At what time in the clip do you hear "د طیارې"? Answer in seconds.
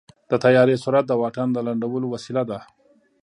0.29-0.75